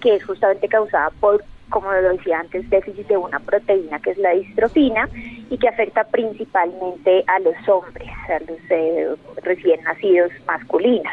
[0.00, 4.18] que es justamente causada por, como lo decía antes, déficit de una proteína que es
[4.18, 5.08] la distrofina
[5.50, 9.08] y que afecta principalmente a los hombres, a los eh,
[9.42, 11.12] recién nacidos masculinos.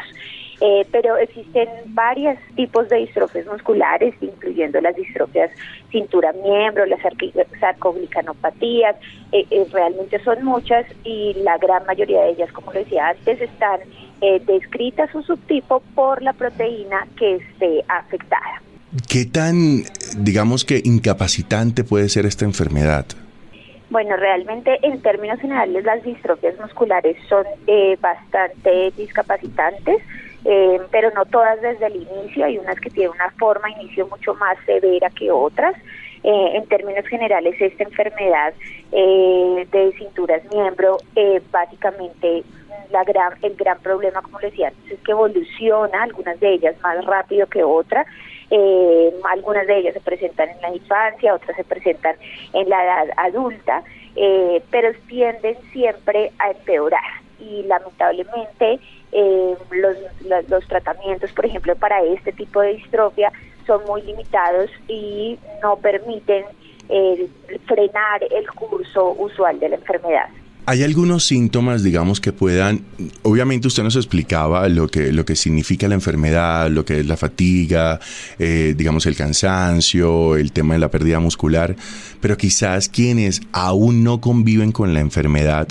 [0.62, 5.50] Eh, pero existen varios tipos de distrofias musculares, incluyendo las distrofias
[5.90, 7.00] cintura-miembro, las
[7.58, 8.96] sarcoglicanopatías,
[9.32, 13.80] eh, eh, realmente son muchas y la gran mayoría de ellas, como decía antes, están
[14.46, 18.60] descritas su subtipo por la proteína que esté afectada.
[19.08, 19.84] ¿Qué tan,
[20.18, 23.06] digamos que, incapacitante puede ser esta enfermedad?
[23.88, 27.46] Bueno, realmente en términos generales las distrofias musculares son
[28.02, 30.02] bastante discapacitantes
[30.44, 34.06] eh, pero no todas desde el inicio, hay unas que tienen una forma de inicio
[34.06, 35.76] mucho más severa que otras.
[36.22, 38.52] Eh, en términos generales, esta enfermedad
[38.92, 40.98] eh, de cinturas miembro,
[41.50, 42.42] básicamente
[42.90, 47.46] la gran, el gran problema, como decía es que evoluciona, algunas de ellas más rápido
[47.46, 48.06] que otras.
[49.30, 52.16] algunas de ellas se presentan en la infancia, otras se presentan
[52.52, 53.82] en la edad adulta,
[54.70, 58.78] pero tienden siempre a empeorar y lamentablemente
[59.12, 59.96] eh, los,
[60.48, 63.32] los, tratamientos, por ejemplo, para este tipo de distrofia
[63.66, 66.44] son muy limitados y no permiten
[66.88, 67.28] eh,
[67.66, 70.28] frenar el curso usual de la enfermedad.
[70.70, 72.82] ¿Hay algunos síntomas, digamos, que puedan,
[73.24, 77.16] obviamente usted nos explicaba lo que, lo que significa la enfermedad, lo que es la
[77.16, 77.98] fatiga,
[78.38, 81.74] eh, digamos, el cansancio, el tema de la pérdida muscular,
[82.20, 85.66] pero quizás quienes aún no conviven con la enfermedad,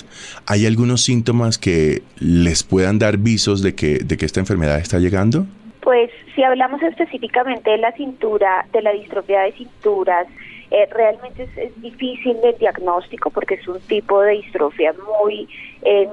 [0.46, 5.00] ¿hay algunos síntomas que les puedan dar visos de que, de que esta enfermedad está
[5.00, 5.48] llegando?
[5.80, 10.28] Pues si hablamos específicamente de la cintura, de la distrofia de cinturas,
[10.72, 15.48] eh, realmente es, difícil el diagnóstico porque es un tipo de distrofia muy
[15.82, 16.10] em,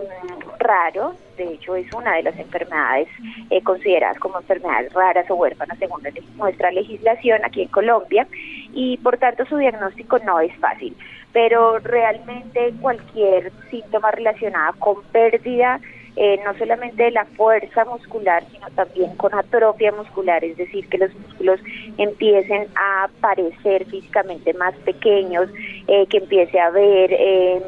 [0.59, 1.15] raro.
[1.37, 3.09] De hecho, es una de las enfermedades
[3.51, 6.03] eh, consideradas como enfermedades raras o huérfanas según
[6.37, 8.27] nuestra legislación aquí en Colombia
[8.73, 10.97] y por tanto su diagnóstico no es fácil.
[11.35, 15.81] Pero realmente cualquier síntoma relacionado con pérdida
[16.17, 20.99] eh, no solamente de la fuerza muscular, sino también con atrofia muscular, es decir, que
[20.99, 21.61] los músculos
[21.99, 25.51] empiecen a parecer físicamente más pequeños,
[25.89, 27.61] eh, que empiece a haber eh,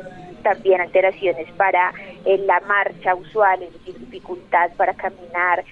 [0.43, 1.93] también alteraciones para
[2.25, 5.65] la marcha usual, es decir, dificultad para caminar,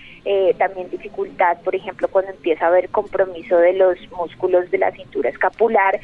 [0.59, 5.31] también dificultad, por ejemplo, cuando empieza a haber compromiso de los músculos de la cintura
[5.31, 6.01] escapular,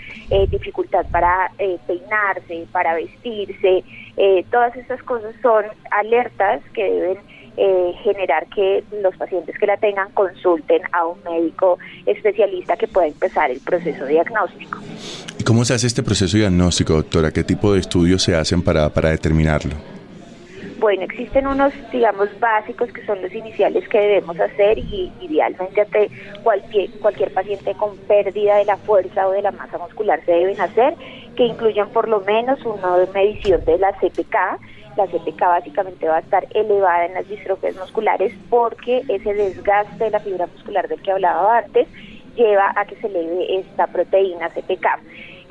[0.48, 1.50] dificultad para
[1.86, 3.84] peinarse, para vestirse,
[4.16, 7.18] eh, todas estas cosas son alertas que deben
[7.56, 13.06] eh, generar que los pacientes que la tengan consulten a un médico especialista que pueda
[13.06, 14.78] empezar el proceso diagnóstico.
[15.42, 17.32] ¿Y cómo se hace este proceso diagnóstico, doctora?
[17.32, 19.74] ¿Qué tipo de estudios se hacen para, para determinarlo?
[20.78, 26.12] Bueno, existen unos, digamos, básicos que son los iniciales que debemos hacer y idealmente ante
[26.44, 30.60] cualquier, cualquier paciente con pérdida de la fuerza o de la masa muscular se deben
[30.60, 30.94] hacer,
[31.34, 34.36] que incluyan por lo menos una medición de la CPK.
[34.96, 40.10] La CPK básicamente va a estar elevada en las distrofias musculares porque ese desgaste de
[40.10, 41.88] la fibra muscular del que hablaba antes
[42.36, 44.86] lleva a que se eleve esta proteína CPK.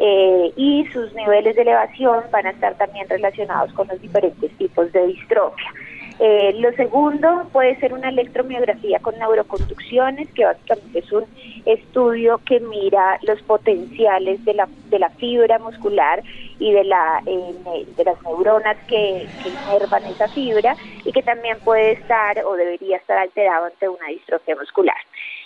[0.04, 4.92] Eh, y sus niveles de elevación van a estar también relacionados con los diferentes tipos
[4.92, 5.72] de distrofia.
[6.18, 11.26] Eh, lo segundo puede ser una electromiografía con neuroconducciones, que básicamente es un
[11.66, 16.24] estudio que mira los potenciales de la, de la fibra muscular
[16.58, 20.76] y de, la, eh, de las neuronas que, que inervan esa fibra
[21.06, 24.98] y que también puede estar o debería estar alterado ante una distrofia muscular.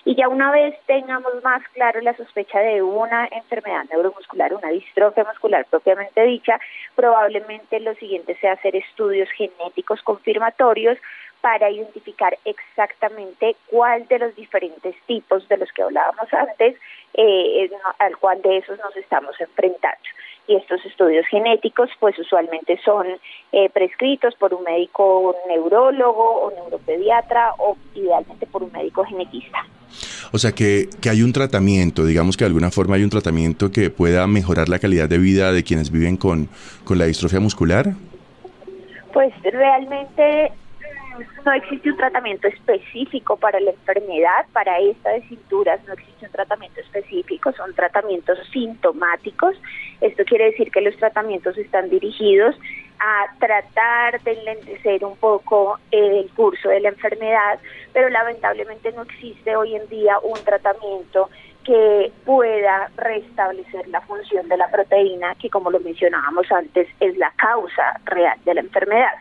[0.07, 5.23] Y ya una vez tengamos más claro la sospecha de una enfermedad neuromuscular, una distrofia
[5.23, 6.59] muscular propiamente dicha,
[6.93, 10.99] probablemente lo siguiente sea hacer estudios genéticos confirmatorios
[11.41, 16.75] para identificar exactamente cuál de los diferentes tipos de los que hablábamos antes,
[17.13, 17.69] eh,
[17.99, 19.99] al cual de esos nos estamos enfrentando
[20.47, 23.07] y estos estudios genéticos pues usualmente son
[23.51, 29.65] eh, prescritos por un médico neurólogo o neuropediatra o idealmente por un médico genetista.
[30.31, 33.71] O sea que, que hay un tratamiento, digamos que de alguna forma hay un tratamiento
[33.71, 36.49] que pueda mejorar la calidad de vida de quienes viven con,
[36.83, 37.93] con la distrofia muscular.
[39.13, 40.51] Pues realmente
[41.45, 46.32] no existe un tratamiento específico para la enfermedad, para esta de cinturas no existe un
[46.32, 49.55] tratamiento específico, son tratamientos sintomáticos.
[50.01, 52.55] Esto quiere decir que los tratamientos están dirigidos
[52.99, 57.59] a tratar de enlentecer un poco el curso de la enfermedad,
[57.93, 61.30] pero lamentablemente no existe hoy en día un tratamiento
[61.63, 67.32] que pueda restablecer la función de la proteína, que como lo mencionábamos antes es la
[67.36, 69.13] causa real de la enfermedad.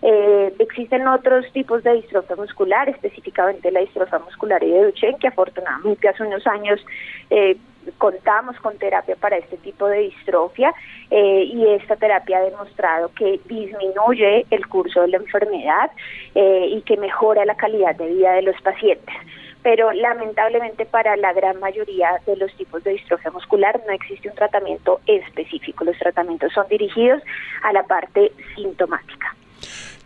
[0.00, 5.28] Eh, existen otros tipos de distrofia muscular, específicamente la distrofia muscular y de Duchenne, que
[5.28, 6.84] afortunadamente hace unos años
[7.30, 7.56] eh,
[7.96, 10.72] contamos con terapia para este tipo de distrofia
[11.10, 15.90] eh, y esta terapia ha demostrado que disminuye el curso de la enfermedad
[16.34, 19.14] y que mejora la calidad de vida de los pacientes
[19.62, 24.34] pero lamentablemente para la gran mayoría de los tipos de distrofia muscular no existe un
[24.34, 25.84] tratamiento específico.
[25.84, 27.22] Los tratamientos son dirigidos
[27.62, 29.34] a la parte sintomática.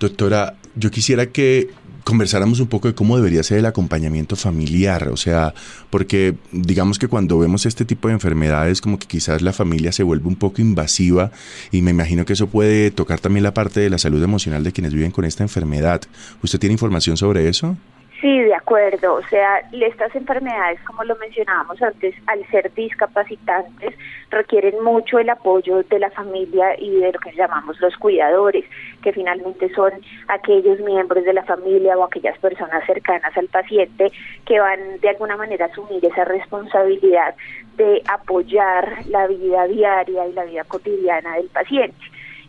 [0.02, 1.70] Doctora, yo quisiera que
[2.02, 5.54] conversáramos un poco de cómo debería ser el acompañamiento familiar, o sea,
[5.90, 10.02] porque digamos que cuando vemos este tipo de enfermedades como que quizás la familia se
[10.02, 11.30] vuelve un poco invasiva
[11.70, 14.72] y me imagino que eso puede tocar también la parte de la salud emocional de
[14.72, 16.02] quienes viven con esta enfermedad.
[16.42, 17.76] ¿Usted tiene información sobre eso?
[18.22, 19.14] Sí, de acuerdo.
[19.14, 23.94] O sea, estas enfermedades, como lo mencionábamos antes, al ser discapacitantes,
[24.30, 28.64] requieren mucho el apoyo de la familia y de lo que llamamos los cuidadores,
[29.02, 29.90] que finalmente son
[30.28, 34.12] aquellos miembros de la familia o aquellas personas cercanas al paciente
[34.46, 37.34] que van de alguna manera a asumir esa responsabilidad
[37.76, 41.98] de apoyar la vida diaria y la vida cotidiana del paciente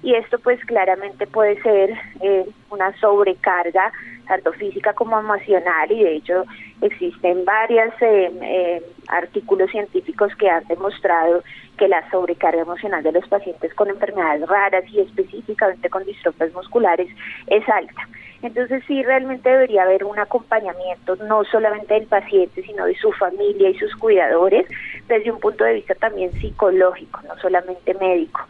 [0.03, 3.91] y esto pues claramente puede ser eh, una sobrecarga
[4.27, 6.45] tanto física como emocional y de hecho
[6.81, 11.43] existen varios eh, eh, artículos científicos que han demostrado
[11.77, 17.09] que la sobrecarga emocional de los pacientes con enfermedades raras y específicamente con distrofias musculares
[17.47, 18.07] es alta.
[18.43, 23.69] Entonces sí realmente debería haber un acompañamiento no solamente del paciente, sino de su familia
[23.69, 24.67] y sus cuidadores
[25.07, 28.41] desde un punto de vista también psicológico, no solamente médico.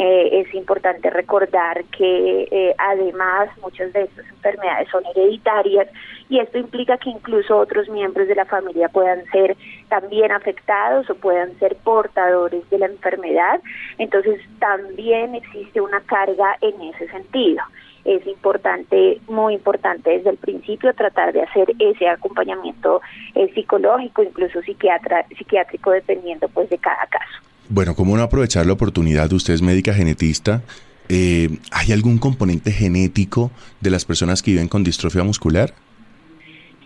[0.00, 5.88] Eh, es importante recordar que eh, además muchas de estas enfermedades son hereditarias
[6.28, 9.56] y esto implica que incluso otros miembros de la familia puedan ser
[9.88, 13.60] también afectados o puedan ser portadores de la enfermedad.
[13.98, 17.64] Entonces también existe una carga en ese sentido
[18.04, 23.02] es importante, muy importante desde el principio tratar de hacer ese acompañamiento
[23.34, 27.47] eh, psicológico, incluso psiquiátrico, dependiendo pues de cada caso.
[27.70, 29.30] Bueno, ¿cómo no aprovechar la oportunidad?
[29.30, 30.62] Usted es médica genetista.
[31.10, 33.50] Eh, ¿Hay algún componente genético
[33.80, 35.74] de las personas que viven con distrofia muscular?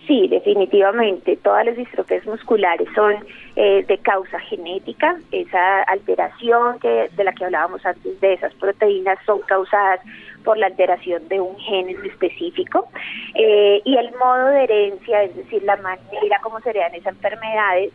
[0.07, 1.37] Sí, definitivamente.
[1.37, 3.13] Todas las distrofias musculares son
[3.55, 5.17] eh, de causa genética.
[5.31, 10.01] Esa alteración que de la que hablábamos antes de esas proteínas son causadas
[10.43, 12.89] por la alteración de un gen específico.
[13.35, 17.15] Eh, y el modo de herencia, es decir, la manera como se heredan esas esas
[17.15, 17.93] enfermedades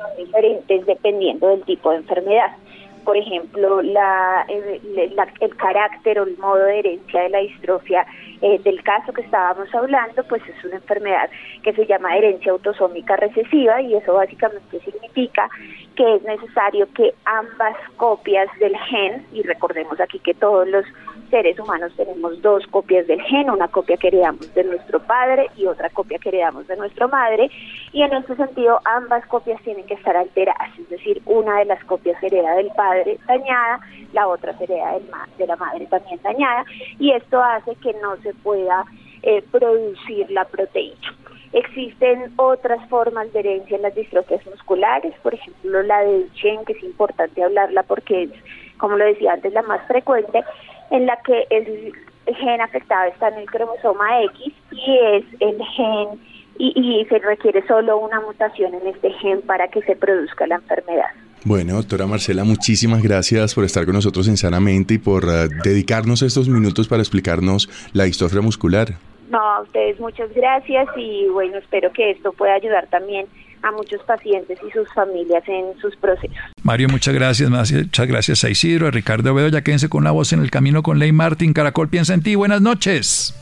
[0.00, 2.56] son diferentes dependiendo del tipo de enfermedad.
[3.04, 8.06] Por ejemplo, la, el, carácter o el modo de herencia de la distrofia
[8.42, 11.30] eh, del caso que estábamos hablando, pues es una enfermedad
[11.62, 15.48] que se llama herencia autosómica recesiva y eso básicamente significa
[16.00, 20.86] que es necesario que ambas copias del gen, y recordemos aquí que todos los
[21.28, 25.66] seres humanos tenemos dos copias del gen, una copia que heredamos de nuestro padre y
[25.66, 27.50] otra copia que heredamos de nuestra madre,
[27.92, 31.84] y en este sentido ambas copias tienen que estar alteradas, es decir, una de las
[31.84, 33.80] copias hereda del padre dañada,
[34.14, 34.98] la otra hereda
[35.36, 36.64] de la madre también dañada,
[36.98, 38.86] y esto hace que no se pueda
[39.22, 41.19] eh, producir la proteína.
[41.52, 46.74] Existen otras formas de herencia en las distrofias musculares, por ejemplo la de Duchenne, que
[46.74, 48.30] es importante hablarla porque es,
[48.78, 50.44] como lo decía antes, la más frecuente,
[50.90, 51.92] en la que el
[52.36, 56.20] gen afectado está en el cromosoma X y es el gen
[56.62, 61.08] y, se requiere solo una mutación en este gen para que se produzca la enfermedad.
[61.42, 66.20] Bueno, doctora Marcela, muchísimas gracias por estar con nosotros en Sanamente y por uh, dedicarnos
[66.20, 68.98] estos minutos para explicarnos la distrofia muscular.
[69.30, 73.26] No, a ustedes muchas gracias y bueno, espero que esto pueda ayudar también
[73.62, 76.36] a muchos pacientes y sus familias en sus procesos.
[76.62, 77.48] Mario, muchas gracias.
[77.48, 79.62] Muchas gracias a Isidro, a Ricardo Bedoya.
[79.62, 81.52] Quédense con la voz en el camino con Ley Martín.
[81.52, 82.34] Caracol piensa en ti.
[82.34, 83.34] Buenas noches.